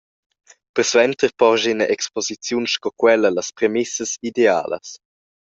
Persuenter 0.77 1.31
porschi 1.43 1.69
ina 1.75 1.85
exposiziun 1.95 2.65
sco 2.73 2.89
quella 2.99 3.29
las 3.37 3.49
premissas 3.57 4.09
idealas. 4.29 4.87